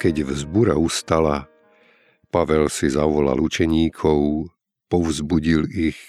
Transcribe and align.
Keď 0.00 0.24
vzbura 0.24 0.80
ustala, 0.80 1.44
Pavel 2.32 2.72
si 2.72 2.88
zavolal 2.88 3.36
učeníkov, 3.36 4.48
povzbudil 4.88 5.68
ich, 5.68 6.00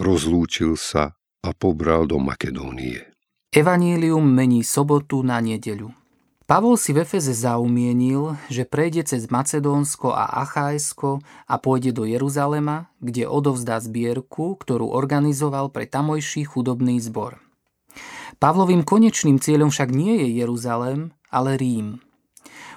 rozlúčil 0.00 0.80
sa 0.80 1.12
a 1.44 1.52
pobral 1.52 2.08
do 2.08 2.16
Makedónie. 2.16 3.12
Evanílium 3.52 4.24
mení 4.24 4.64
sobotu 4.64 5.20
na 5.20 5.44
nedeľu. 5.44 5.92
Pavol 6.48 6.80
si 6.80 6.96
v 6.96 7.04
Efeze 7.04 7.36
zaumienil, 7.36 8.40
že 8.48 8.64
prejde 8.64 9.04
cez 9.04 9.28
Macedónsko 9.28 10.16
a 10.16 10.40
Achajsko 10.40 11.20
a 11.44 11.54
pôjde 11.60 11.92
do 11.92 12.08
Jeruzalema, 12.08 12.88
kde 13.04 13.28
odovzdá 13.28 13.84
zbierku, 13.84 14.56
ktorú 14.56 14.88
organizoval 14.88 15.68
pre 15.68 15.84
tamojší 15.84 16.48
chudobný 16.48 17.04
zbor. 17.04 17.36
Pavlovým 18.40 18.80
konečným 18.80 19.36
cieľom 19.44 19.68
však 19.68 19.92
nie 19.92 20.24
je 20.24 20.40
Jeruzalem, 20.40 21.12
ale 21.28 21.60
Rím. 21.60 22.05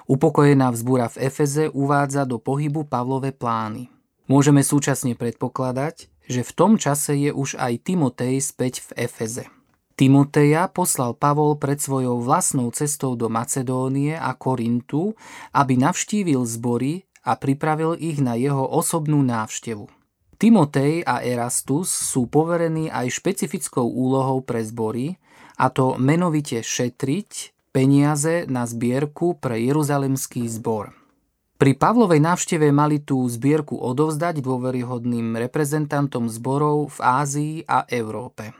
Upokojená 0.06 0.72
vzbúra 0.72 1.10
v 1.10 1.28
Efeze 1.28 1.68
uvádza 1.68 2.24
do 2.24 2.40
pohybu 2.40 2.86
Pavlové 2.86 3.34
plány. 3.34 3.90
Môžeme 4.30 4.62
súčasne 4.62 5.18
predpokladať, 5.18 6.06
že 6.30 6.46
v 6.46 6.52
tom 6.54 6.78
čase 6.78 7.18
je 7.18 7.34
už 7.34 7.58
aj 7.58 7.82
Timotej 7.82 8.38
späť 8.38 8.86
v 8.86 9.10
Efeze. 9.10 9.44
Timoteja 9.98 10.70
poslal 10.72 11.12
Pavol 11.12 11.60
pred 11.60 11.76
svojou 11.76 12.24
vlastnou 12.24 12.72
cestou 12.72 13.18
do 13.18 13.28
Macedónie 13.28 14.16
a 14.16 14.32
Korintu, 14.32 15.12
aby 15.52 15.76
navštívil 15.76 16.40
zbory 16.48 17.04
a 17.20 17.36
pripravil 17.36 18.00
ich 18.00 18.16
na 18.16 18.32
jeho 18.32 18.64
osobnú 18.64 19.20
návštevu. 19.20 19.90
Timotej 20.40 21.04
a 21.04 21.20
Erastus 21.20 21.92
sú 21.92 22.24
poverení 22.32 22.88
aj 22.88 23.12
špecifickou 23.12 23.84
úlohou 23.84 24.40
pre 24.40 24.64
zbory, 24.64 25.20
a 25.60 25.68
to 25.68 26.00
menovite 26.00 26.64
šetriť, 26.64 27.59
peniaze 27.70 28.44
na 28.50 28.66
zbierku 28.66 29.38
pre 29.38 29.58
Jeruzalemský 29.62 30.46
zbor. 30.50 30.94
Pri 31.60 31.76
Pavlovej 31.76 32.24
návšteve 32.24 32.72
mali 32.72 33.04
tú 33.04 33.20
zbierku 33.28 33.76
odovzdať 33.76 34.40
dôveryhodným 34.40 35.36
reprezentantom 35.36 36.26
zborov 36.32 36.96
v 36.96 36.98
Ázii 37.04 37.54
a 37.68 37.84
Európe. 37.84 38.56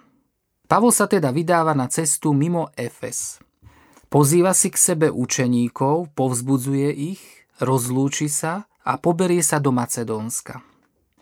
Pavol 0.69 0.95
sa 0.95 1.11
teda 1.11 1.35
vydáva 1.35 1.75
na 1.75 1.91
cestu 1.91 2.31
mimo 2.31 2.71
Efes. 2.79 3.41
Pozýva 4.07 4.55
si 4.55 4.71
k 4.71 4.77
sebe 4.77 5.09
učeníkov, 5.11 6.15
povzbudzuje 6.15 6.91
ich, 6.95 7.23
rozlúči 7.59 8.31
sa 8.31 8.69
a 8.85 9.01
poberie 9.01 9.43
sa 9.43 9.59
do 9.59 9.75
Macedónska. 9.75 10.70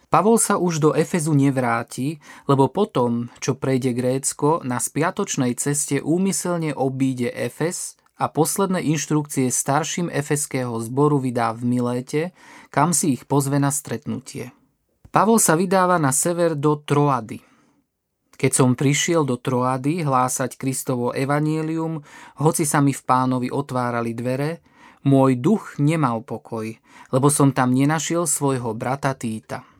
Pavol 0.08 0.40
sa 0.40 0.56
už 0.56 0.80
do 0.80 0.90
Efezu 0.96 1.36
nevráti, 1.36 2.16
lebo 2.48 2.72
potom, 2.72 3.28
čo 3.44 3.60
prejde 3.60 3.92
Grécko, 3.92 4.64
na 4.64 4.80
spiatočnej 4.80 5.52
ceste 5.60 6.00
úmyselne 6.00 6.72
obíde 6.72 7.28
Efes 7.28 8.00
a 8.16 8.32
posledné 8.32 8.80
inštrukcie 8.88 9.52
starším 9.52 10.08
efeského 10.08 10.72
zboru 10.80 11.20
vydá 11.20 11.52
v 11.52 11.62
Miléte, 11.68 12.22
kam 12.72 12.96
si 12.96 13.20
ich 13.20 13.28
pozve 13.28 13.60
na 13.60 13.68
stretnutie. 13.68 14.56
Pavol 15.12 15.36
sa 15.36 15.60
vydáva 15.60 16.00
na 16.00 16.08
sever 16.08 16.56
do 16.56 16.80
Troady. 16.80 17.44
Keď 18.40 18.52
som 18.54 18.72
prišiel 18.72 19.28
do 19.28 19.36
Troady 19.36 20.08
hlásať 20.08 20.56
Kristovo 20.56 21.12
evanílium, 21.12 22.00
hoci 22.40 22.64
sa 22.64 22.80
mi 22.80 22.96
v 22.96 23.02
pánovi 23.04 23.52
otvárali 23.52 24.16
dvere, 24.16 24.64
môj 25.04 25.36
duch 25.36 25.76
nemal 25.76 26.24
pokoj, 26.24 26.64
lebo 27.12 27.28
som 27.28 27.52
tam 27.52 27.76
nenašiel 27.76 28.24
svojho 28.24 28.72
brata 28.72 29.12
Týta. 29.12 29.77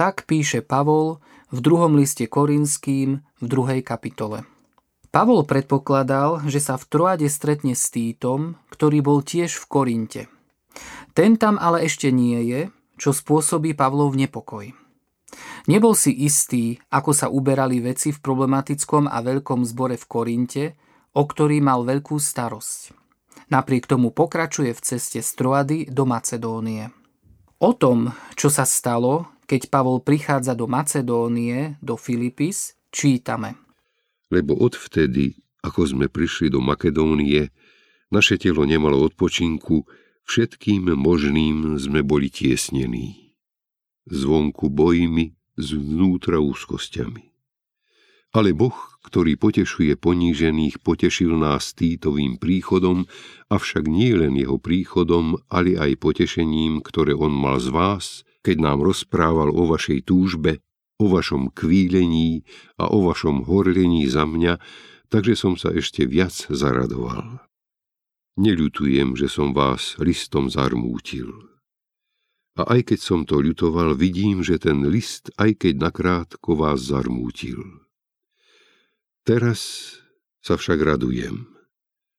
Tak 0.00 0.24
píše 0.24 0.64
Pavol 0.64 1.20
v 1.52 1.60
druhom 1.60 1.92
liste 1.92 2.24
Korinským 2.24 3.20
v 3.20 3.44
druhej 3.44 3.84
kapitole. 3.84 4.48
Pavol 5.12 5.44
predpokladal, 5.44 6.40
že 6.48 6.56
sa 6.56 6.80
v 6.80 6.88
Troade 6.88 7.28
stretne 7.28 7.76
s 7.76 7.92
Týtom, 7.92 8.56
ktorý 8.72 9.04
bol 9.04 9.20
tiež 9.20 9.60
v 9.60 9.64
Korinte. 9.68 10.22
Ten 11.12 11.36
tam 11.36 11.60
ale 11.60 11.84
ešte 11.84 12.08
nie 12.08 12.40
je, 12.48 12.60
čo 12.96 13.12
spôsobí 13.12 13.76
Pavlov 13.76 14.16
nepokoj. 14.16 14.72
Nebol 15.68 15.92
si 15.92 16.16
istý, 16.16 16.80
ako 16.88 17.12
sa 17.12 17.28
uberali 17.28 17.84
veci 17.84 18.08
v 18.08 18.24
problematickom 18.24 19.04
a 19.04 19.20
veľkom 19.20 19.68
zbore 19.68 20.00
v 20.00 20.08
Korinte, 20.08 20.64
o 21.12 21.28
ktorý 21.28 21.60
mal 21.60 21.84
veľkú 21.84 22.16
starosť. 22.16 22.96
Napriek 23.52 23.84
tomu 23.84 24.16
pokračuje 24.16 24.72
v 24.72 24.80
ceste 24.80 25.20
z 25.20 25.28
Troady 25.36 25.92
do 25.92 26.08
Macedónie. 26.08 26.88
O 27.60 27.76
tom, 27.76 28.08
čo 28.32 28.48
sa 28.48 28.64
stalo, 28.64 29.36
keď 29.50 29.66
Pavol 29.66 29.98
prichádza 29.98 30.54
do 30.54 30.70
Macedónie, 30.70 31.74
do 31.82 31.98
Filipis, 31.98 32.78
čítame. 32.94 33.58
Lebo 34.30 34.54
odvtedy, 34.54 35.42
ako 35.66 35.90
sme 35.90 36.06
prišli 36.06 36.54
do 36.54 36.62
Makedónie, 36.62 37.50
naše 38.14 38.38
telo 38.38 38.62
nemalo 38.62 39.02
odpočinku, 39.10 39.90
všetkým 40.22 40.94
možným 40.94 41.74
sme 41.82 42.06
boli 42.06 42.30
tiesnení. 42.30 43.34
Zvonku 44.06 44.70
bojmi, 44.70 45.34
zvnútra 45.58 46.38
úzkosťami. 46.38 47.26
Ale 48.30 48.54
Boh, 48.54 48.78
ktorý 49.02 49.34
potešuje 49.34 49.98
ponížených, 49.98 50.78
potešil 50.78 51.34
nás 51.34 51.74
Týtovým 51.74 52.38
príchodom, 52.38 53.10
avšak 53.50 53.90
nie 53.90 54.14
len 54.14 54.38
jeho 54.38 54.62
príchodom, 54.62 55.42
ale 55.50 55.74
aj 55.74 55.98
potešením, 55.98 56.86
ktoré 56.86 57.18
on 57.18 57.34
mal 57.34 57.58
z 57.58 57.74
vás, 57.74 58.22
keď 58.40 58.56
nám 58.60 58.84
rozprával 58.84 59.52
o 59.52 59.68
vašej 59.68 60.08
túžbe, 60.08 60.64
o 61.00 61.08
vašom 61.08 61.48
kvílení 61.52 62.44
a 62.76 62.92
o 62.92 63.08
vašom 63.08 63.48
horlení 63.48 64.04
za 64.04 64.28
mňa, 64.28 64.60
takže 65.08 65.34
som 65.36 65.56
sa 65.56 65.72
ešte 65.72 66.04
viac 66.04 66.32
zaradoval. 66.52 67.40
Neľutujem, 68.40 69.16
že 69.16 69.28
som 69.28 69.52
vás 69.52 69.96
listom 70.00 70.48
zarmútil. 70.48 71.32
A 72.60 72.76
aj 72.76 72.92
keď 72.92 73.00
som 73.00 73.20
to 73.24 73.40
ľutoval, 73.40 73.96
vidím, 73.96 74.44
že 74.44 74.60
ten 74.60 74.84
list, 74.84 75.32
aj 75.40 75.64
keď 75.64 75.74
nakrátko 75.88 76.56
vás 76.56 76.84
zarmútil. 76.84 77.60
Teraz 79.24 79.96
sa 80.44 80.56
však 80.56 80.80
radujem. 80.80 81.48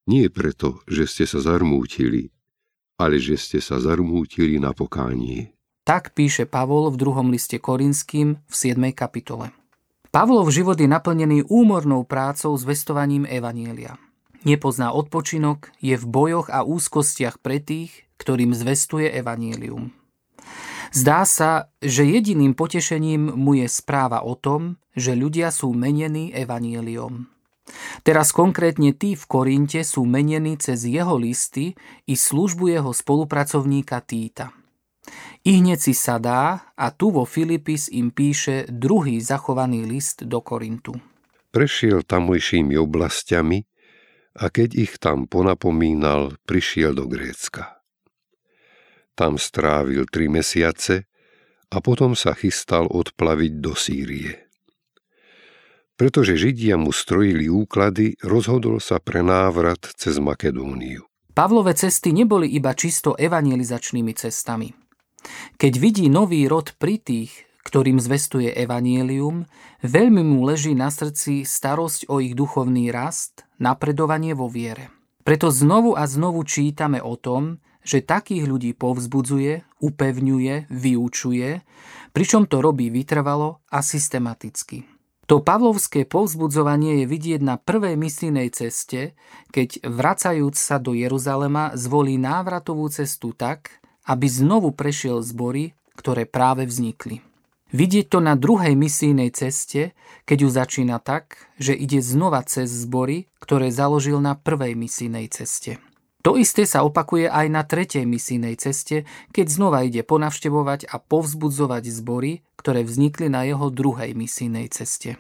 Nie 0.09 0.33
preto, 0.33 0.81
že 0.89 1.05
ste 1.05 1.25
sa 1.29 1.41
zarmútili, 1.41 2.33
ale 2.97 3.21
že 3.21 3.37
ste 3.37 3.61
sa 3.61 3.77
zarmútili 3.77 4.57
na 4.57 4.73
pokánie. 4.73 5.53
Tak 5.81 6.13
píše 6.13 6.45
Pavol 6.45 6.93
v 6.93 6.99
druhom 7.01 7.33
liste 7.33 7.57
Korinským 7.57 8.37
v 8.37 8.53
7. 8.53 8.93
kapitole. 8.93 9.49
Pavlov 10.13 10.53
život 10.53 10.77
je 10.77 10.85
naplnený 10.85 11.49
úmornou 11.49 12.05
prácou 12.05 12.53
s 12.53 12.61
vestovaním 12.61 13.25
Evanielia. 13.25 13.97
Nepozná 14.45 14.93
odpočinok, 14.93 15.73
je 15.81 15.97
v 15.97 16.05
bojoch 16.05 16.53
a 16.53 16.61
úzkostiach 16.61 17.41
pre 17.41 17.57
tých, 17.57 18.05
ktorým 18.21 18.53
zvestuje 18.53 19.09
Evanielium. 19.09 19.89
Zdá 20.93 21.25
sa, 21.25 21.73
že 21.81 22.05
jediným 22.05 22.53
potešením 22.53 23.33
mu 23.33 23.57
je 23.57 23.65
správa 23.65 24.21
o 24.21 24.37
tom, 24.37 24.77
že 24.93 25.17
ľudia 25.17 25.49
sú 25.49 25.73
menení 25.73 26.29
Evanieliom. 26.29 27.25
Teraz 28.05 28.29
konkrétne 28.29 28.93
tí 28.93 29.17
v 29.17 29.23
Korinte 29.25 29.81
sú 29.81 30.05
menení 30.05 30.61
cez 30.61 30.85
jeho 30.85 31.17
listy 31.17 31.73
i 32.05 32.13
službu 32.13 32.69
jeho 32.69 32.91
spolupracovníka 32.93 33.97
Týta. 34.05 34.60
I 35.41 35.57
hneď 35.57 35.79
si 35.81 35.97
sadá 35.97 36.69
a 36.77 36.93
tu 36.93 37.09
vo 37.09 37.25
Filipis 37.25 37.89
im 37.89 38.13
píše 38.13 38.69
druhý 38.69 39.17
zachovaný 39.17 39.89
list 39.89 40.21
do 40.21 40.37
Korintu. 40.37 40.93
Prešiel 41.49 42.05
tamojšími 42.05 42.77
oblastiami 42.77 43.65
a 44.37 44.53
keď 44.53 44.69
ich 44.77 44.93
tam 45.01 45.25
ponapomínal, 45.25 46.37
prišiel 46.45 46.93
do 46.93 47.09
Grécka. 47.09 47.81
Tam 49.17 49.41
strávil 49.41 50.05
tri 50.07 50.29
mesiace 50.29 51.09
a 51.73 51.77
potom 51.81 52.13
sa 52.13 52.37
chystal 52.37 52.85
odplaviť 52.85 53.53
do 53.57 53.73
Sýrie. 53.73 54.45
Pretože 55.97 56.37
Židia 56.37 56.77
mu 56.77 56.93
strojili 56.93 57.49
úklady, 57.49 58.17
rozhodol 58.21 58.77
sa 58.77 59.01
pre 59.01 59.25
návrat 59.25 59.89
cez 59.97 60.21
Makedóniu. 60.21 61.05
Pavlové 61.33 61.73
cesty 61.73 62.13
neboli 62.13 62.45
iba 62.53 62.73
čisto 62.77 63.17
evangelizačnými 63.17 64.13
cestami. 64.13 64.80
Keď 65.57 65.73
vidí 65.77 66.05
nový 66.09 66.45
rod 66.49 66.73
pri 66.77 66.97
tých, 66.97 67.31
ktorým 67.61 68.01
zvestuje 68.01 68.51
evanielium, 68.51 69.45
veľmi 69.85 70.21
mu 70.25 70.43
leží 70.43 70.73
na 70.73 70.89
srdci 70.89 71.45
starosť 71.45 72.09
o 72.09 72.19
ich 72.19 72.33
duchovný 72.33 72.89
rast, 72.89 73.45
napredovanie 73.61 74.33
vo 74.33 74.49
viere. 74.49 74.89
Preto 75.21 75.53
znovu 75.53 75.93
a 75.93 76.09
znovu 76.09 76.41
čítame 76.41 76.97
o 76.97 77.13
tom, 77.13 77.61
že 77.81 78.05
takých 78.05 78.45
ľudí 78.45 78.71
povzbudzuje, 78.77 79.81
upevňuje, 79.81 80.69
vyučuje, 80.69 81.49
pričom 82.13 82.45
to 82.45 82.61
robí 82.61 82.93
vytrvalo 82.93 83.61
a 83.69 83.79
systematicky. 83.81 84.85
To 85.29 85.39
pavlovské 85.39 86.03
povzbudzovanie 86.03 87.01
je 87.01 87.05
vidieť 87.07 87.41
na 87.41 87.55
prvej 87.55 87.95
misijnej 87.95 88.51
ceste, 88.51 89.15
keď 89.55 89.79
vracajúc 89.87 90.59
sa 90.59 90.75
do 90.75 90.91
Jeruzalema 90.91 91.71
zvolí 91.79 92.19
návratovú 92.19 92.91
cestu 92.91 93.31
tak, 93.31 93.80
aby 94.05 94.25
znovu 94.29 94.73
prešiel 94.73 95.21
zbory, 95.21 95.77
ktoré 95.97 96.25
práve 96.25 96.65
vznikli. 96.65 97.21
Vidieť 97.71 98.11
to 98.11 98.19
na 98.19 98.35
druhej 98.35 98.75
misijnej 98.75 99.31
ceste, 99.31 99.95
keď 100.27 100.37
ju 100.43 100.49
začína 100.51 100.99
tak, 100.99 101.47
že 101.55 101.71
ide 101.71 102.03
znova 102.03 102.43
cez 102.43 102.67
zbory, 102.67 103.31
ktoré 103.39 103.71
založil 103.71 104.19
na 104.19 104.35
prvej 104.35 104.75
misijnej 104.75 105.31
ceste. 105.31 105.79
To 106.21 106.37
isté 106.37 106.67
sa 106.69 106.85
opakuje 106.85 107.31
aj 107.31 107.47
na 107.49 107.63
tretej 107.65 108.05
misijnej 108.05 108.59
ceste, 108.59 109.09
keď 109.33 109.45
znova 109.47 109.87
ide 109.87 110.05
ponavštevovať 110.05 110.91
a 110.91 111.01
povzbudzovať 111.01 111.83
zbory, 111.89 112.45
ktoré 112.59 112.85
vznikli 112.85 113.31
na 113.31 113.47
jeho 113.47 113.73
druhej 113.73 114.13
misijnej 114.13 114.69
ceste. 114.69 115.17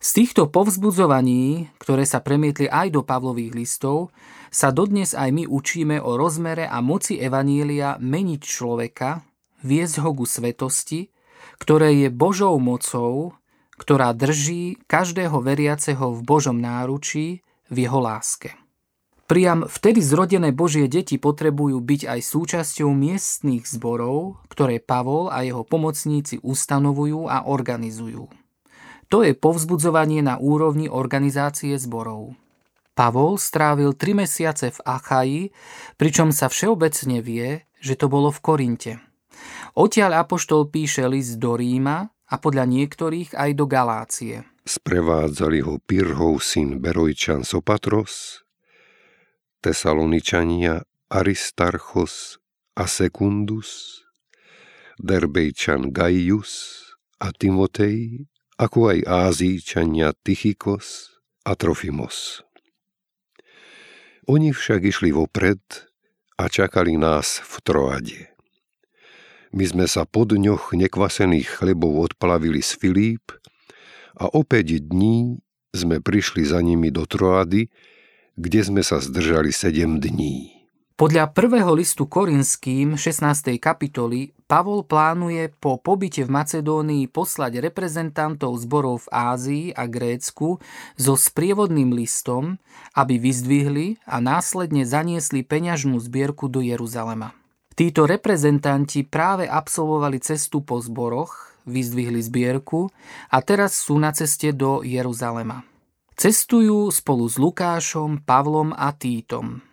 Z 0.00 0.16
týchto 0.16 0.48
povzbudzovaní, 0.48 1.68
ktoré 1.76 2.08
sa 2.08 2.24
premietli 2.24 2.64
aj 2.72 2.88
do 2.88 3.04
Pavlových 3.04 3.52
listov, 3.52 4.08
sa 4.48 4.72
dodnes 4.72 5.12
aj 5.12 5.28
my 5.28 5.44
učíme 5.44 6.00
o 6.00 6.16
rozmere 6.16 6.64
a 6.64 6.80
moci 6.80 7.20
Evanília 7.20 8.00
meniť 8.00 8.40
človeka, 8.40 9.20
viesť 9.60 10.00
ho 10.00 10.16
ku 10.16 10.24
svetosti, 10.24 11.12
ktoré 11.60 11.92
je 12.00 12.08
Božou 12.08 12.56
mocou, 12.56 13.36
ktorá 13.76 14.16
drží 14.16 14.80
každého 14.88 15.36
veriaceho 15.44 16.16
v 16.16 16.20
Božom 16.24 16.56
náručí 16.56 17.44
v 17.68 17.76
jeho 17.84 18.00
láske. 18.00 18.56
Priam 19.28 19.68
vtedy 19.68 20.00
zrodené 20.00 20.48
Božie 20.56 20.88
deti 20.88 21.20
potrebujú 21.20 21.76
byť 21.76 22.08
aj 22.08 22.20
súčasťou 22.24 22.88
miestných 22.88 23.68
zborov, 23.68 24.40
ktoré 24.48 24.80
Pavol 24.80 25.28
a 25.28 25.44
jeho 25.44 25.60
pomocníci 25.60 26.40
ustanovujú 26.40 27.28
a 27.28 27.44
organizujú. 27.44 28.39
To 29.10 29.26
je 29.26 29.34
povzbudzovanie 29.34 30.22
na 30.22 30.38
úrovni 30.38 30.86
organizácie 30.86 31.74
zborov. 31.74 32.38
Pavol 32.94 33.42
strávil 33.42 33.98
tri 33.98 34.14
mesiace 34.14 34.70
v 34.70 34.78
Achaji, 34.86 35.42
pričom 35.98 36.30
sa 36.30 36.46
všeobecne 36.46 37.18
vie, 37.18 37.66
že 37.82 37.98
to 37.98 38.06
bolo 38.06 38.30
v 38.30 38.38
Korinte. 38.38 38.92
Odtiaľ 39.74 40.22
Apoštol 40.22 40.70
píše 40.70 41.06
list 41.10 41.42
do 41.42 41.58
Ríma 41.58 42.06
a 42.06 42.34
podľa 42.38 42.70
niektorých 42.70 43.34
aj 43.34 43.50
do 43.58 43.64
Galácie. 43.66 44.46
Sprevádzali 44.62 45.64
ho 45.66 45.82
Pirhov 45.82 46.38
syn 46.44 46.78
Berojčan 46.78 47.42
Sopatros, 47.42 48.46
Tesaloničania 49.58 50.86
Aristarchos 51.10 52.38
a 52.78 52.86
Secundus, 52.86 54.02
Derbejčan 55.02 55.90
Gaius 55.90 56.84
a 57.18 57.34
Timotej 57.34 58.28
ako 58.60 58.92
aj 58.92 58.98
Ázíčania 59.08 60.12
Tychikos 60.12 61.16
a 61.48 61.56
Trofimos. 61.56 62.44
Oni 64.28 64.52
však 64.52 64.84
išli 64.84 65.16
vopred 65.16 65.64
a 66.36 66.44
čakali 66.44 67.00
nás 67.00 67.40
v 67.40 67.54
Troade. 67.64 68.20
My 69.56 69.64
sme 69.64 69.88
sa 69.88 70.04
po 70.04 70.28
dňoch 70.28 70.76
nekvasených 70.76 71.48
chlebov 71.48 72.12
odplavili 72.12 72.60
z 72.60 72.76
Filíp 72.76 73.32
a 74.20 74.28
opäť 74.28 74.76
dní 74.76 75.40
sme 75.72 76.04
prišli 76.04 76.44
za 76.44 76.60
nimi 76.60 76.92
do 76.92 77.08
Troady, 77.08 77.72
kde 78.36 78.60
sme 78.60 78.84
sa 78.84 79.00
zdržali 79.00 79.56
sedem 79.56 79.96
dní. 79.96 80.59
Podľa 81.00 81.32
prvého 81.32 81.72
listu 81.72 82.04
Korinským 82.04 82.92
16. 82.92 83.56
kapitoly 83.56 84.36
Pavol 84.44 84.84
plánuje 84.84 85.48
po 85.48 85.80
pobyte 85.80 86.28
v 86.28 86.28
Macedónii 86.28 87.08
poslať 87.08 87.56
reprezentantov 87.56 88.60
zborov 88.60 89.08
v 89.08 89.12
Ázii 89.32 89.66
a 89.72 89.88
Grécku 89.88 90.60
so 91.00 91.16
sprievodným 91.16 91.96
listom, 91.96 92.60
aby 92.92 93.16
vyzdvihli 93.16 94.04
a 94.04 94.20
následne 94.20 94.84
zaniesli 94.84 95.40
peňažnú 95.40 95.96
zbierku 95.96 96.52
do 96.52 96.60
Jeruzalema. 96.60 97.32
Títo 97.72 98.04
reprezentanti 98.04 99.00
práve 99.00 99.48
absolvovali 99.48 100.20
cestu 100.20 100.60
po 100.60 100.84
zboroch, 100.84 101.56
vyzdvihli 101.64 102.20
zbierku 102.20 102.92
a 103.32 103.40
teraz 103.40 103.72
sú 103.88 103.96
na 103.96 104.12
ceste 104.12 104.52
do 104.52 104.84
Jeruzalema. 104.84 105.64
Cestujú 106.12 106.92
spolu 106.92 107.24
s 107.24 107.40
Lukášom, 107.40 108.20
Pavlom 108.20 108.76
a 108.76 108.92
Týtom. 108.92 109.69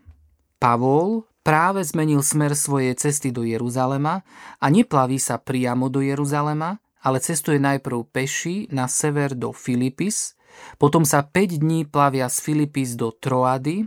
Pavol 0.57 1.29
práve 1.45 1.85
zmenil 1.85 2.25
smer 2.25 2.57
svojej 2.57 2.97
cesty 2.97 3.29
do 3.29 3.45
Jeruzalema 3.45 4.25
a 4.57 4.65
neplaví 4.67 5.21
sa 5.21 5.37
priamo 5.37 5.87
do 5.87 6.01
Jeruzalema, 6.01 6.81
ale 7.05 7.21
cestuje 7.21 7.61
najprv 7.61 8.09
peši 8.09 8.67
na 8.73 8.89
sever 8.89 9.37
do 9.37 9.53
Filipis, 9.53 10.35
potom 10.81 11.05
sa 11.05 11.21
5 11.21 11.61
dní 11.61 11.85
plavia 11.85 12.25
z 12.27 12.41
Filipis 12.41 12.97
do 12.97 13.13
Troady, 13.13 13.85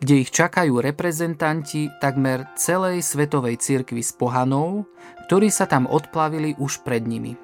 kde 0.00 0.14
ich 0.22 0.30
čakajú 0.30 0.80
reprezentanti 0.80 1.90
takmer 1.98 2.48
celej 2.54 3.02
svetovej 3.02 3.58
cirkvi 3.60 4.00
z 4.00 4.14
pohanov, 4.14 4.86
ktorí 5.28 5.50
sa 5.50 5.66
tam 5.66 5.90
odplavili 5.90 6.54
už 6.56 6.86
pred 6.86 7.04
nimi. 7.04 7.43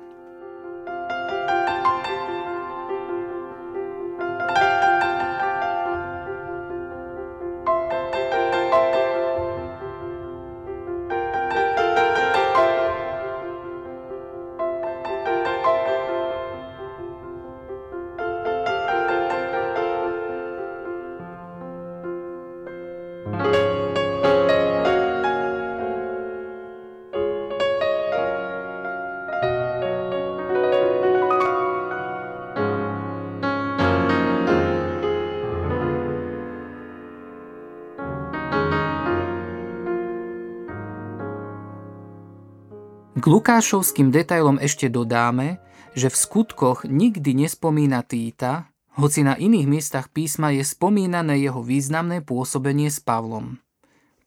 K 43.20 43.28
Lukášovským 43.28 44.08
detailom 44.08 44.56
ešte 44.56 44.88
dodáme, 44.88 45.60
že 45.92 46.08
v 46.08 46.16
skutkoch 46.16 46.88
nikdy 46.88 47.36
nespomína 47.44 48.00
Týta, 48.00 48.72
hoci 48.96 49.20
na 49.20 49.36
iných 49.36 49.68
miestach 49.68 50.08
písma 50.08 50.56
je 50.56 50.64
spomínané 50.64 51.36
jeho 51.36 51.60
významné 51.60 52.24
pôsobenie 52.24 52.88
s 52.88 52.96
Pavlom. 53.04 53.60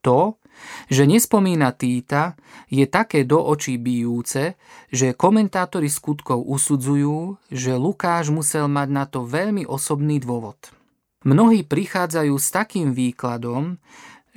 To, 0.06 0.38
že 0.94 1.10
nespomína 1.10 1.74
Týta, 1.74 2.38
je 2.70 2.86
také 2.86 3.26
do 3.26 3.42
očí 3.42 3.82
bijúce, 3.82 4.62
že 4.94 5.18
komentátori 5.18 5.90
skutkov 5.90 6.46
usudzujú, 6.46 7.42
že 7.50 7.74
Lukáš 7.74 8.30
musel 8.30 8.70
mať 8.70 8.90
na 8.94 9.10
to 9.10 9.26
veľmi 9.26 9.66
osobný 9.66 10.22
dôvod. 10.22 10.70
Mnohí 11.26 11.66
prichádzajú 11.66 12.36
s 12.38 12.48
takým 12.54 12.94
výkladom, 12.94 13.82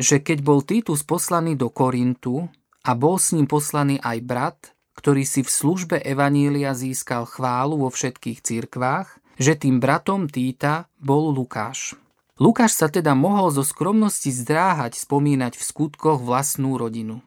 že 0.01 0.17
keď 0.25 0.39
bol 0.41 0.65
Titus 0.65 1.05
poslaný 1.05 1.61
do 1.61 1.69
Korintu 1.69 2.49
a 2.87 2.95
bol 2.95 3.19
s 3.19 3.35
ním 3.35 3.51
poslaný 3.51 3.99
aj 3.99 4.19
brat, 4.23 4.59
ktorý 4.95 5.27
si 5.27 5.43
v 5.43 5.51
službe 5.51 5.97
Evanília 5.99 6.71
získal 6.71 7.27
chválu 7.27 7.83
vo 7.83 7.91
všetkých 7.91 8.39
cirkvách, 8.41 9.19
že 9.37 9.59
tým 9.59 9.83
bratom 9.83 10.31
Týta 10.31 10.87
bol 10.97 11.35
Lukáš. 11.35 11.99
Lukáš 12.39 12.79
sa 12.79 12.87
teda 12.87 13.19
mohol 13.19 13.51
zo 13.51 13.67
skromnosti 13.67 14.31
zdráhať 14.31 14.97
spomínať 14.97 15.59
v 15.59 15.63
skutkoch 15.63 16.23
vlastnú 16.23 16.79
rodinu. 16.79 17.21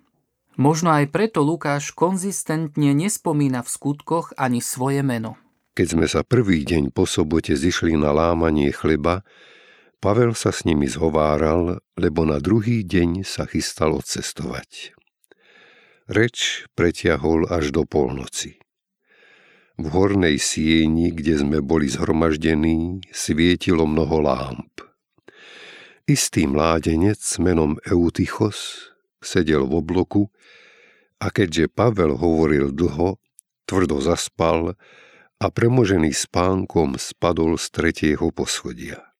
Možno 0.59 0.91
aj 0.95 1.11
preto 1.11 1.43
Lukáš 1.43 1.91
konzistentne 1.91 2.91
nespomína 2.95 3.63
v 3.63 3.69
skutkoch 3.69 4.35
ani 4.39 4.63
svoje 4.63 5.03
meno. 5.03 5.35
Keď 5.75 5.87
sme 5.87 6.07
sa 6.11 6.21
prvý 6.27 6.67
deň 6.67 6.91
po 6.91 7.07
sobote 7.07 7.55
zišli 7.55 7.95
na 7.95 8.11
lámanie 8.11 8.71
chleba, 8.75 9.23
Pavel 9.99 10.31
sa 10.31 10.55
s 10.55 10.63
nimi 10.63 10.87
zhováral, 10.87 11.83
lebo 11.99 12.23
na 12.23 12.39
druhý 12.39 12.87
deň 12.87 13.27
sa 13.27 13.43
chystal 13.43 13.95
odcestovať. 13.95 14.98
Reč 16.09 16.65
pretiahol 16.73 17.45
až 17.53 17.69
do 17.69 17.85
polnoci. 17.85 18.57
V 19.77 19.85
hornej 19.93 20.41
sieni, 20.41 21.13
kde 21.13 21.37
sme 21.37 21.61
boli 21.61 21.85
zhromaždení, 21.85 23.05
svietilo 23.13 23.85
mnoho 23.85 24.17
lámp. 24.25 24.73
Istý 26.09 26.49
mládenec 26.49 27.21
menom 27.37 27.77
Eutychos 27.85 28.89
sedel 29.21 29.69
v 29.69 29.85
obloku 29.85 30.33
a 31.21 31.29
keďže 31.29 31.69
Pavel 31.69 32.17
hovoril 32.17 32.73
dlho, 32.73 33.21
tvrdo 33.69 34.01
zaspal 34.01 34.73
a 35.37 35.45
premožený 35.53 36.09
spánkom 36.09 36.97
spadol 36.97 37.61
z 37.61 37.65
tretieho 37.69 38.33
poschodia. 38.33 39.13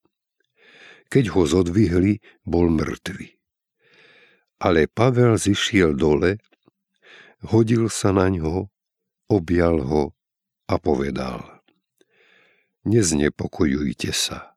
Keď 1.06 1.38
ho 1.38 1.46
zodvihli, 1.46 2.18
bol 2.42 2.66
mŕtvy. 2.66 3.38
Ale 4.58 4.90
Pavel 4.90 5.38
zišiel 5.38 5.94
dole 5.94 6.42
hodil 7.44 7.88
sa 7.88 8.12
na 8.12 8.28
ňo, 8.28 8.68
objal 9.30 9.80
ho 9.84 10.02
a 10.68 10.74
povedal 10.76 11.60
Neznepokojujte 12.80 14.12
sa, 14.16 14.56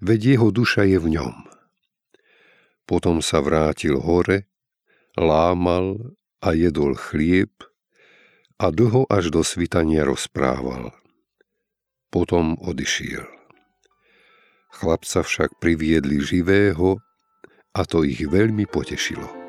veď 0.00 0.36
jeho 0.36 0.48
duša 0.48 0.88
je 0.88 0.98
v 0.98 1.08
ňom. 1.20 1.36
Potom 2.88 3.20
sa 3.20 3.44
vrátil 3.44 4.00
hore, 4.00 4.48
lámal 5.12 6.16
a 6.40 6.56
jedol 6.56 6.96
chlieb 6.96 7.52
a 8.56 8.72
dlho 8.72 9.04
až 9.12 9.28
do 9.28 9.44
svitania 9.44 10.08
rozprával. 10.08 10.96
Potom 12.08 12.56
odišiel. 12.56 13.28
Chlapca 14.72 15.20
však 15.20 15.60
priviedli 15.60 16.24
živého 16.24 17.04
a 17.76 17.80
to 17.84 18.00
ich 18.08 18.24
veľmi 18.24 18.64
potešilo. 18.64 19.47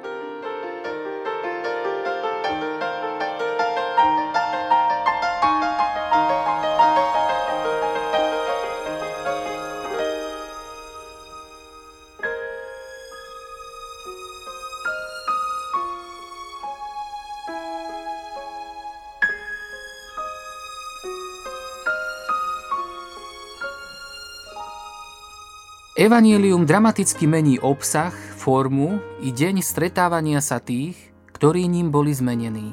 Evangelium 25.99 26.63
dramaticky 26.63 27.27
mení 27.27 27.59
obsah, 27.59 28.15
formu 28.39 29.03
i 29.19 29.35
deň 29.35 29.59
stretávania 29.59 30.39
sa 30.39 30.63
tých, 30.63 30.95
ktorí 31.35 31.67
ním 31.67 31.91
boli 31.91 32.15
zmenení. 32.15 32.71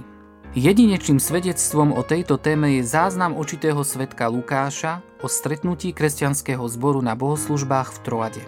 Jedinečným 0.55 1.19
svedectvom 1.19 1.91
o 1.91 2.07
tejto 2.07 2.39
téme 2.39 2.79
je 2.79 2.87
záznam 2.87 3.35
očitého 3.35 3.83
svetka 3.83 4.31
Lukáša 4.31 5.03
o 5.19 5.27
stretnutí 5.27 5.91
kresťanského 5.91 6.63
zboru 6.71 7.03
na 7.03 7.19
bohoslužbách 7.19 7.99
v 7.99 8.03
Troade. 8.07 8.45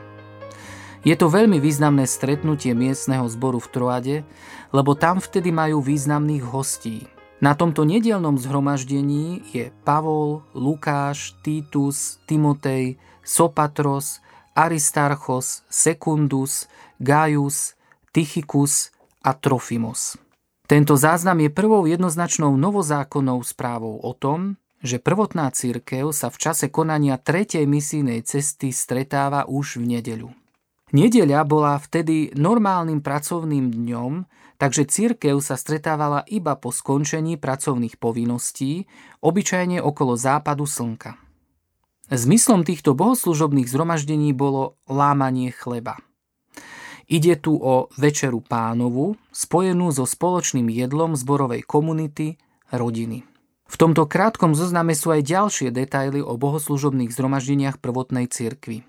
Je 1.02 1.18
to 1.18 1.26
veľmi 1.26 1.58
významné 1.58 2.06
stretnutie 2.06 2.70
miestneho 2.70 3.26
zboru 3.26 3.58
v 3.58 3.70
Troade, 3.75 4.16
lebo 4.70 4.94
tam 4.94 5.18
vtedy 5.18 5.50
majú 5.50 5.82
významných 5.82 6.47
hostí. 6.54 7.11
Na 7.42 7.58
tomto 7.58 7.82
nedielnom 7.82 8.38
zhromaždení 8.38 9.42
je 9.50 9.75
Pavol, 9.82 10.47
Lukáš, 10.54 11.35
Titus, 11.42 12.23
Timotej, 12.30 12.94
Sopatros, 13.26 14.23
Aristarchos, 14.58 15.62
Secundus, 15.70 16.66
Gaius, 16.98 17.78
Tychicus 18.10 18.90
a 19.22 19.30
Trofimos. 19.30 20.18
Tento 20.66 20.98
záznam 20.98 21.38
je 21.38 21.54
prvou 21.54 21.86
jednoznačnou 21.86 22.58
novozákonnou 22.58 23.38
správou 23.46 24.02
o 24.02 24.12
tom, 24.18 24.58
že 24.82 24.98
prvotná 24.98 25.46
církev 25.54 26.10
sa 26.10 26.26
v 26.26 26.36
čase 26.42 26.66
konania 26.74 27.22
tretej 27.22 27.70
misijnej 27.70 28.26
cesty 28.26 28.74
stretáva 28.74 29.46
už 29.46 29.78
v 29.78 29.94
nedeľu. 29.98 30.30
Nedeľa 30.90 31.40
bola 31.46 31.78
vtedy 31.78 32.34
normálnym 32.34 32.98
pracovným 32.98 33.70
dňom, 33.70 34.12
takže 34.58 34.90
církev 34.90 35.38
sa 35.38 35.54
stretávala 35.54 36.26
iba 36.26 36.58
po 36.58 36.74
skončení 36.74 37.38
pracovných 37.38 37.94
povinností, 38.00 38.90
obyčajne 39.22 39.78
okolo 39.78 40.18
západu 40.18 40.66
slnka. 40.66 41.27
Zmyslom 42.08 42.64
týchto 42.64 42.96
bohoslužobných 42.96 43.68
zhromaždení 43.68 44.32
bolo 44.32 44.80
lámanie 44.88 45.52
chleba. 45.52 46.00
Ide 47.04 47.36
tu 47.36 47.52
o 47.60 47.92
večeru 48.00 48.40
pánovu, 48.40 49.20
spojenú 49.28 49.92
so 49.92 50.08
spoločným 50.08 50.72
jedlom 50.72 51.20
zborovej 51.20 51.68
komunity, 51.68 52.40
rodiny. 52.72 53.28
V 53.68 53.76
tomto 53.76 54.08
krátkom 54.08 54.56
zozname 54.56 54.96
sú 54.96 55.12
aj 55.12 55.20
ďalšie 55.20 55.68
detaily 55.68 56.24
o 56.24 56.40
bohoslužobných 56.40 57.12
zhromaždeniach 57.12 57.76
prvotnej 57.76 58.24
cirkvi. 58.32 58.88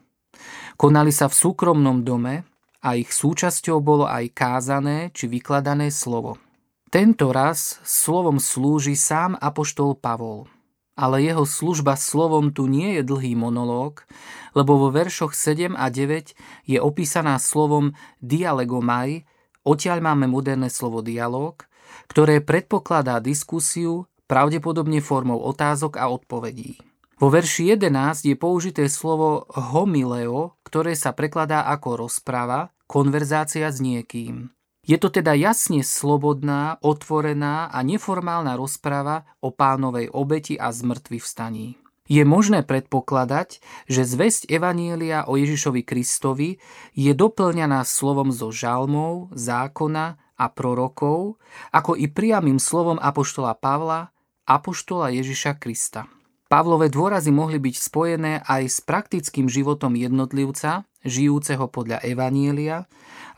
Konali 0.79 1.11
sa 1.11 1.27
v 1.27 1.35
súkromnom 1.35 2.07
dome 2.07 2.47
a 2.79 2.95
ich 2.95 3.11
súčasťou 3.11 3.83
bolo 3.83 4.07
aj 4.07 4.31
kázané 4.31 5.11
či 5.11 5.27
vykladané 5.27 5.91
slovo. 5.91 6.39
Tento 6.87 7.35
raz 7.35 7.83
slovom 7.83 8.39
slúži 8.39 8.95
sám 8.95 9.35
apoštol 9.35 9.99
Pavol– 9.99 10.47
ale 10.99 11.23
jeho 11.23 11.47
služba 11.47 11.95
slovom 11.95 12.51
tu 12.51 12.67
nie 12.67 12.99
je 12.99 13.07
dlhý 13.07 13.39
monológ, 13.39 14.03
lebo 14.51 14.75
vo 14.75 14.91
veršoch 14.91 15.31
7 15.31 15.79
a 15.79 15.87
9 15.87 16.35
je 16.67 16.77
opísaná 16.83 17.39
slovom 17.39 17.95
dialegomai, 18.19 19.23
odtiaľ 19.63 20.03
máme 20.03 20.27
moderné 20.27 20.67
slovo 20.67 20.99
dialog, 20.99 21.63
ktoré 22.11 22.43
predpokladá 22.43 23.23
diskusiu, 23.23 24.11
pravdepodobne 24.27 24.99
formou 24.99 25.39
otázok 25.39 25.95
a 25.95 26.11
odpovedí. 26.11 26.77
Vo 27.19 27.31
verši 27.31 27.75
11 27.75 28.27
je 28.27 28.35
použité 28.35 28.87
slovo 28.91 29.47
homileo, 29.51 30.59
ktoré 30.67 30.95
sa 30.99 31.15
prekladá 31.15 31.67
ako 31.67 32.07
rozprava, 32.07 32.75
konverzácia 32.87 33.67
s 33.71 33.83
niekým. 33.83 34.51
Je 34.89 34.97
to 34.97 35.13
teda 35.13 35.37
jasne 35.37 35.85
slobodná, 35.85 36.81
otvorená 36.81 37.69
a 37.69 37.85
neformálna 37.85 38.57
rozprava 38.57 39.29
o 39.37 39.53
pánovej 39.53 40.09
obeti 40.09 40.57
a 40.57 40.73
zmrtvy 40.73 41.21
vstaní. 41.21 41.77
Je 42.09 42.25
možné 42.25 42.65
predpokladať, 42.65 43.61
že 43.85 44.01
zväzť 44.01 44.49
Evanielia 44.49 45.29
o 45.29 45.37
Ježišovi 45.37 45.85
Kristovi 45.85 46.57
je 46.97 47.13
doplňaná 47.13 47.85
slovom 47.85 48.33
zo 48.33 48.49
žalmov, 48.49 49.29
zákona 49.37 50.17
a 50.17 50.45
prorokov, 50.49 51.37
ako 51.69 51.93
i 51.93 52.09
priamým 52.09 52.57
slovom 52.57 52.97
apoštola 52.97 53.53
Pavla, 53.61 54.09
apoštola 54.49 55.13
Ježiša 55.13 55.61
Krista. 55.61 56.09
Pavlové 56.49 56.89
dôrazy 56.89 57.29
mohli 57.29 57.61
byť 57.61 57.75
spojené 57.77 58.41
aj 58.41 58.63
s 58.65 58.77
praktickým 58.81 59.45
životom 59.45 59.93
jednotlivca, 59.93 60.89
žijúceho 61.05 61.69
podľa 61.69 62.01
Evanielia, 62.01 62.89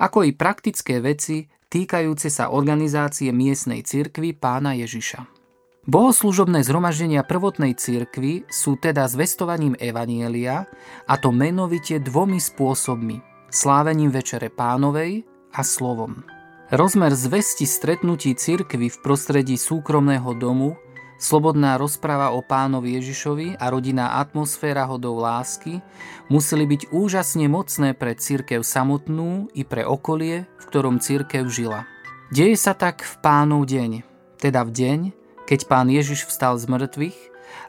ako 0.01 0.25
i 0.25 0.33
praktické 0.33 0.97
veci 0.97 1.45
týkajúce 1.69 2.33
sa 2.33 2.49
organizácie 2.49 3.29
miestnej 3.29 3.85
cirkvy 3.85 4.33
pána 4.33 4.73
Ježiša. 4.73 5.29
Bohoslužobné 5.85 6.61
zhromaždenia 6.61 7.25
prvotnej 7.25 7.73
cirkvy 7.73 8.45
sú 8.49 8.77
teda 8.77 9.05
zvestovaním 9.09 9.73
Evanielia, 9.81 10.69
a 11.09 11.13
to 11.17 11.29
menovite 11.33 12.01
dvomi 12.01 12.37
spôsobmi– 12.37 13.17
slávením 13.49 14.13
Večere 14.13 14.53
pánovej 14.53 15.25
a 15.57 15.61
slovom. 15.65 16.21
Rozmer 16.71 17.17
zvesti 17.17 17.65
stretnutí 17.65 18.37
cirkvy 18.37 18.93
v 18.93 18.97
prostredí 19.01 19.57
súkromného 19.57 20.37
domu, 20.37 20.77
slobodná 21.21 21.77
rozpráva 21.77 22.33
o 22.33 22.41
pánovi 22.41 22.97
Ježišovi 22.97 23.61
a 23.61 23.69
rodinná 23.69 24.17
atmosféra 24.17 24.89
hodov 24.89 25.21
lásky 25.21 25.85
museli 26.33 26.65
byť 26.65 26.89
úžasne 26.89 27.45
mocné 27.45 27.93
pre 27.93 28.17
cirkev 28.17 28.65
samotnú 28.65 29.53
i 29.53 29.61
pre 29.61 29.85
okolie, 29.85 30.49
v 30.57 30.63
ktorom 30.65 30.97
cirkev 30.97 31.45
žila. 31.45 31.85
Deje 32.33 32.57
sa 32.57 32.73
tak 32.73 33.05
v 33.05 33.13
pánov 33.21 33.69
deň, 33.69 34.01
teda 34.41 34.65
v 34.65 34.71
deň, 34.73 34.99
keď 35.45 35.59
pán 35.69 35.93
Ježiš 35.93 36.25
vstal 36.25 36.57
z 36.57 36.65
mŕtvych 36.65 37.19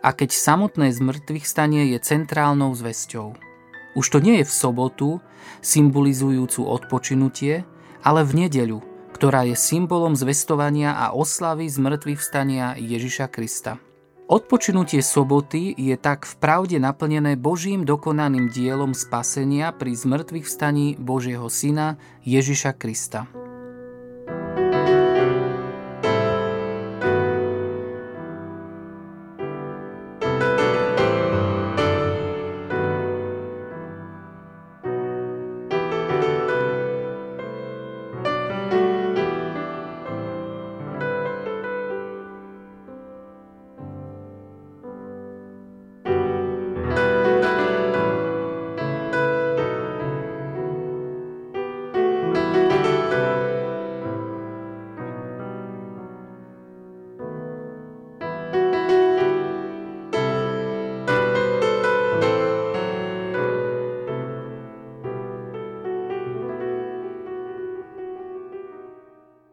a 0.01 0.09
keď 0.17 0.33
samotné 0.33 0.89
zmrtvých 0.95 1.45
stanie 1.45 1.93
je 1.93 1.99
centrálnou 2.01 2.73
zväzťou. 2.73 3.37
Už 3.93 4.07
to 4.09 4.19
nie 4.25 4.41
je 4.41 4.49
v 4.49 4.57
sobotu, 4.57 5.09
symbolizujúcu 5.61 6.65
odpočinutie, 6.65 7.69
ale 8.01 8.25
v 8.25 8.47
nedeľu, 8.47 8.81
ktorá 9.23 9.47
je 9.47 9.55
symbolom 9.55 10.19
zvestovania 10.19 10.99
a 10.99 11.15
oslavy 11.15 11.71
z 11.71 11.79
mŕtvych 11.79 12.19
vstania 12.19 12.75
Ježiša 12.75 13.31
Krista. 13.31 13.79
Odpočinutie 14.27 14.99
soboty 14.99 15.71
je 15.79 15.95
tak 15.95 16.27
v 16.27 16.35
pravde 16.43 16.83
naplnené 16.83 17.39
Božím 17.39 17.87
dokonaným 17.87 18.51
dielom 18.51 18.99
spasenia 18.99 19.71
pri 19.71 19.95
zmrtvých 19.95 20.43
vstaní 20.43 20.99
Božieho 20.99 21.47
Syna 21.47 22.03
Ježiša 22.27 22.75
Krista. 22.75 23.31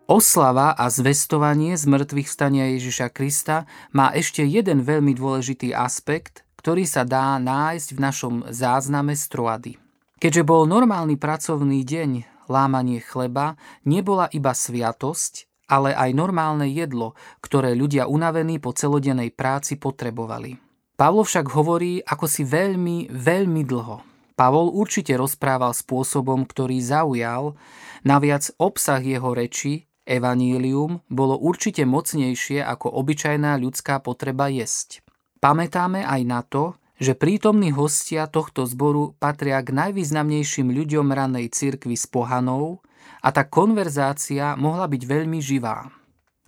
Oslava 0.09 0.73
a 0.73 0.89
zvestovanie 0.89 1.77
z 1.77 1.85
mŕtvych 1.85 2.33
stania 2.33 2.73
Ježiša 2.73 3.13
Krista 3.13 3.69
má 3.93 4.09
ešte 4.09 4.41
jeden 4.41 4.81
veľmi 4.81 5.13
dôležitý 5.13 5.69
aspekt, 5.69 6.41
ktorý 6.57 6.89
sa 6.89 7.05
dá 7.05 7.37
nájsť 7.37 7.89
v 7.93 7.99
našom 8.01 8.35
zázname 8.49 9.13
z 9.13 9.23
Troady. 9.29 9.73
Keďže 10.17 10.49
bol 10.49 10.65
normálny 10.65 11.13
pracovný 11.13 11.85
deň, 11.85 12.25
lámanie 12.49 13.05
chleba 13.05 13.53
nebola 13.85 14.25
iba 14.33 14.49
sviatosť, 14.49 15.45
ale 15.69 15.93
aj 15.93 16.09
normálne 16.17 16.65
jedlo, 16.65 17.13
ktoré 17.45 17.77
ľudia 17.77 18.09
unavení 18.09 18.57
po 18.57 18.73
celodennej 18.73 19.29
práci 19.29 19.77
potrebovali. 19.77 20.57
Pavlo 20.97 21.21
však 21.21 21.53
hovorí 21.53 22.01
ako 22.01 22.25
si 22.25 22.49
veľmi, 22.49 23.13
veľmi 23.13 23.61
dlho. 23.61 24.01
Pavol 24.33 24.73
určite 24.73 25.13
rozprával 25.13 25.69
spôsobom, 25.77 26.49
ktorý 26.49 26.81
zaujal, 26.81 27.53
naviac 28.01 28.49
obsah 28.57 29.03
jeho 29.03 29.37
reči 29.37 29.85
Evanílium 30.09 31.05
bolo 31.05 31.37
určite 31.37 31.85
mocnejšie 31.85 32.65
ako 32.65 32.89
obyčajná 32.97 33.53
ľudská 33.61 34.01
potreba 34.01 34.49
jesť. 34.49 35.05
Pamätáme 35.37 36.01
aj 36.01 36.21
na 36.25 36.41
to, 36.41 36.73
že 36.99 37.15
prítomní 37.15 37.71
hostia 37.71 38.27
tohto 38.27 38.65
zboru 38.65 39.15
patria 39.21 39.61
k 39.61 39.71
najvýznamnejším 39.71 40.73
ľuďom 40.73 41.13
ranej 41.13 41.53
cirkvy 41.53 41.95
s 41.95 42.09
pohanou 42.09 42.81
a 43.23 43.31
tá 43.31 43.47
konverzácia 43.47 44.57
mohla 44.59 44.89
byť 44.89 45.01
veľmi 45.07 45.39
živá. 45.39 45.87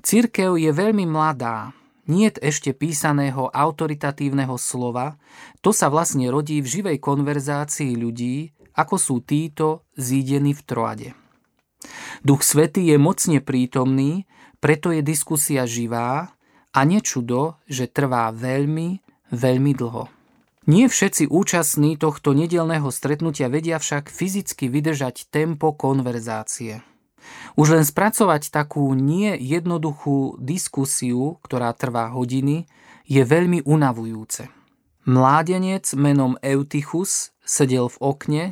Cirkev 0.02 0.58
je 0.58 0.74
veľmi 0.74 1.06
mladá, 1.08 1.71
niet 2.10 2.36
ešte 2.41 2.74
písaného 2.74 3.47
autoritatívneho 3.54 4.58
slova, 4.58 5.15
to 5.63 5.71
sa 5.71 5.88
vlastne 5.88 6.28
rodí 6.28 6.60
v 6.60 6.67
živej 6.67 6.97
konverzácii 7.00 7.95
ľudí, 7.95 8.52
ako 8.76 8.95
sú 8.97 9.15
títo 9.24 9.88
zídení 9.95 10.52
v 10.58 10.62
Troade. 10.65 11.21
Duch 12.22 12.46
Svetý 12.46 12.86
je 12.89 12.98
mocne 13.02 13.41
prítomný, 13.41 14.30
preto 14.62 14.94
je 14.94 15.02
diskusia 15.02 15.65
živá 15.65 16.38
a 16.72 16.80
nečudo, 16.86 17.58
že 17.65 17.89
trvá 17.89 18.30
veľmi, 18.30 19.02
veľmi 19.34 19.72
dlho. 19.74 20.06
Nie 20.70 20.86
všetci 20.86 21.26
účastní 21.34 21.98
tohto 21.98 22.38
nedelného 22.38 22.94
stretnutia 22.94 23.50
vedia 23.50 23.82
však 23.82 24.13
fyzicky 24.13 24.70
vydržať 24.70 25.26
tempo 25.34 25.74
konverzácie. 25.74 26.86
Už 27.58 27.74
len 27.74 27.86
spracovať 27.86 28.54
takú 28.54 28.94
nie 28.94 29.34
jednoduchú 29.41 30.38
diskusiu, 30.38 31.41
ktorá 31.41 31.74
trvá 31.74 32.13
hodiny, 32.13 32.70
je 33.10 33.22
veľmi 33.26 33.65
unavujúce. 33.65 34.54
Mládenec 35.10 35.89
menom 35.98 36.38
Eutychus 36.46 37.34
sedel 37.41 37.89
v 37.89 37.98
okne 37.98 38.44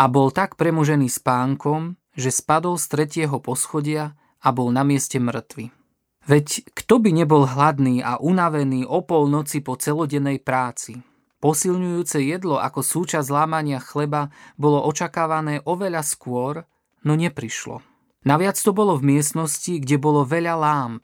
a 0.00 0.08
bol 0.08 0.32
tak 0.32 0.56
premožený 0.56 1.12
spánkom, 1.12 2.00
že 2.16 2.30
spadol 2.30 2.76
z 2.76 2.86
tretieho 2.88 3.36
poschodia 3.40 4.16
a 4.42 4.48
bol 4.50 4.74
na 4.74 4.84
mieste 4.84 5.16
mŕtvy. 5.16 5.72
Veď 6.22 6.62
kto 6.70 7.02
by 7.02 7.10
nebol 7.10 7.42
hladný 7.50 7.98
a 7.98 8.18
unavený 8.22 8.86
o 8.86 9.02
polnoci 9.02 9.58
po 9.58 9.74
celodennej 9.74 10.38
práci? 10.38 11.02
Posilňujúce 11.42 12.22
jedlo 12.22 12.62
ako 12.62 12.86
súčasť 12.86 13.26
lámania 13.26 13.82
chleba 13.82 14.30
bolo 14.54 14.86
očakávané 14.86 15.66
oveľa 15.66 16.06
skôr, 16.06 16.62
no 17.02 17.18
neprišlo. 17.18 17.82
Naviac 18.22 18.54
to 18.54 18.70
bolo 18.70 18.94
v 18.94 19.18
miestnosti, 19.18 19.82
kde 19.82 19.98
bolo 19.98 20.22
veľa 20.22 20.54
lámp. 20.54 21.02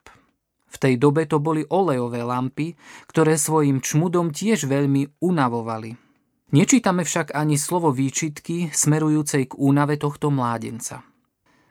V 0.70 0.76
tej 0.78 0.94
dobe 1.02 1.26
to 1.26 1.42
boli 1.42 1.66
olejové 1.66 2.22
lampy, 2.22 2.78
ktoré 3.10 3.34
svojim 3.34 3.82
čmudom 3.82 4.30
tiež 4.30 4.70
veľmi 4.70 5.18
unavovali. 5.18 6.07
Nečítame 6.48 7.04
však 7.04 7.36
ani 7.36 7.60
slovo 7.60 7.92
výčitky 7.92 8.72
smerujúcej 8.72 9.52
k 9.52 9.58
únave 9.60 10.00
tohto 10.00 10.32
mládenca. 10.32 11.04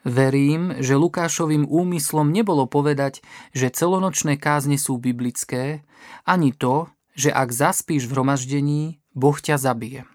Verím, 0.06 0.78
že 0.78 0.94
Lukášovým 0.94 1.66
úmyslom 1.66 2.30
nebolo 2.30 2.70
povedať, 2.70 3.26
že 3.58 3.74
celonočné 3.74 4.38
kázne 4.38 4.78
sú 4.78 5.02
biblické, 5.02 5.82
ani 6.30 6.54
to, 6.54 6.94
že 7.18 7.34
ak 7.34 7.50
zaspíš 7.50 8.06
v 8.06 8.22
hromaždení, 8.22 8.82
Boh 9.18 9.34
ťa 9.34 9.58
zabije. 9.58 10.06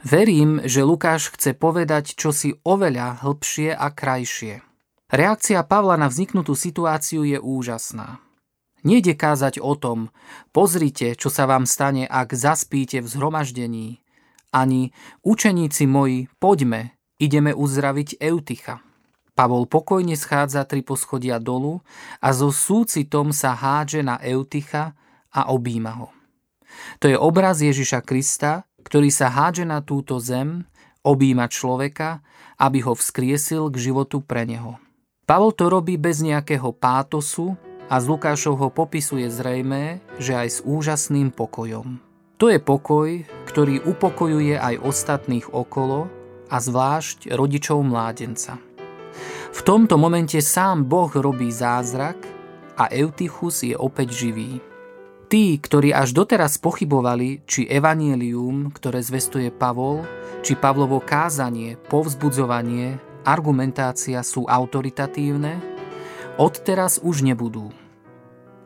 Verím, 0.00 0.64
že 0.64 0.80
Lukáš 0.80 1.28
chce 1.36 1.52
povedať 1.52 2.16
čosi 2.16 2.56
oveľa 2.64 3.20
hĺbšie 3.20 3.76
a 3.76 3.92
krajšie. 3.92 4.64
Reakcia 5.12 5.60
Pavla 5.68 6.00
na 6.00 6.08
vzniknutú 6.08 6.56
situáciu 6.56 7.28
je 7.28 7.36
úžasná. 7.36 8.24
Nejde 8.80 9.12
kázať 9.12 9.60
o 9.60 9.76
tom, 9.76 10.08
pozrite, 10.56 11.12
čo 11.14 11.28
sa 11.28 11.44
vám 11.44 11.68
stane, 11.68 12.08
ak 12.08 12.32
zaspíte 12.32 13.04
v 13.04 13.10
zhromaždení. 13.10 14.00
Ani 14.50 14.90
učeníci 15.22 15.84
moji, 15.84 16.32
poďme, 16.40 16.96
ideme 17.20 17.52
uzdraviť 17.52 18.18
Eutycha. 18.18 18.80
Pavol 19.36 19.68
pokojne 19.68 20.16
schádza 20.18 20.66
tri 20.66 20.84
poschodia 20.84 21.38
dolu 21.38 21.80
a 22.20 22.28
so 22.34 22.50
súcitom 22.50 23.30
sa 23.30 23.54
hádže 23.54 24.04
na 24.04 24.18
Eutycha 24.20 24.96
a 25.30 25.52
obíma 25.52 25.96
ho. 25.96 26.08
To 27.00 27.06
je 27.08 27.16
obraz 27.16 27.62
Ježiša 27.62 28.02
Krista, 28.02 28.66
ktorý 28.82 29.12
sa 29.12 29.30
hádže 29.30 29.64
na 29.68 29.84
túto 29.84 30.18
zem, 30.18 30.64
obíma 31.04 31.48
človeka, 31.48 32.20
aby 32.60 32.84
ho 32.84 32.92
vzkriesil 32.92 33.72
k 33.72 33.76
životu 33.80 34.20
pre 34.20 34.44
neho. 34.44 34.76
Pavol 35.24 35.54
to 35.54 35.70
robí 35.70 35.94
bez 35.94 36.20
nejakého 36.20 36.74
pátosu, 36.74 37.54
a 37.90 37.98
z 37.98 38.04
Lukášovho 38.06 38.70
popisu 38.70 39.18
je 39.18 39.26
zrejmé, 39.26 39.98
že 40.22 40.38
aj 40.38 40.48
s 40.48 40.58
úžasným 40.62 41.34
pokojom. 41.34 41.98
To 42.38 42.46
je 42.46 42.62
pokoj, 42.62 43.26
ktorý 43.50 43.82
upokojuje 43.82 44.54
aj 44.54 44.80
ostatných 44.80 45.50
okolo 45.50 46.06
a 46.46 46.56
zvlášť 46.56 47.34
rodičov 47.34 47.82
mládenca. 47.82 48.62
V 49.50 49.60
tomto 49.66 49.98
momente 49.98 50.38
sám 50.38 50.86
Boh 50.86 51.10
robí 51.10 51.50
zázrak 51.50 52.16
a 52.78 52.86
Eutychus 52.94 53.66
je 53.66 53.74
opäť 53.74 54.14
živý. 54.14 54.62
Tí, 55.30 55.58
ktorí 55.58 55.90
až 55.90 56.14
doteraz 56.14 56.58
pochybovali, 56.58 57.42
či 57.46 57.66
evanielium, 57.66 58.70
ktoré 58.70 59.02
zvestuje 59.02 59.50
Pavol, 59.50 60.02
či 60.42 60.54
Pavlovo 60.58 61.02
kázanie, 61.02 61.78
povzbudzovanie, 61.90 62.98
argumentácia 63.26 64.22
sú 64.26 64.46
autoritatívne, 64.46 65.58
odteraz 66.40 66.98
už 67.02 67.22
nebudú. 67.22 67.70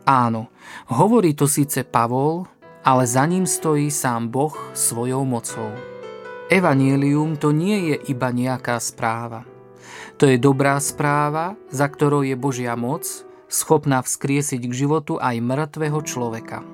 Áno, 0.04 0.52
hovorí 0.92 1.32
to 1.32 1.48
síce 1.48 1.80
Pavol, 1.80 2.44
ale 2.84 3.08
za 3.08 3.24
ním 3.24 3.48
stojí 3.48 3.88
sám 3.88 4.28
Boh 4.28 4.52
svojou 4.76 5.24
mocou. 5.24 5.72
Evangelium 6.52 7.40
to 7.40 7.56
nie 7.56 7.92
je 7.92 8.12
iba 8.12 8.28
nejaká 8.28 8.76
správa. 8.84 9.48
To 10.20 10.28
je 10.28 10.36
dobrá 10.36 10.76
správa, 10.76 11.56
za 11.72 11.88
ktorou 11.88 12.20
je 12.20 12.36
Božia 12.36 12.76
moc, 12.76 13.08
schopná 13.48 14.04
vzkriesiť 14.04 14.60
k 14.68 14.74
životu 14.84 15.16
aj 15.16 15.40
mŕtvého 15.40 16.00
človeka. 16.04 16.73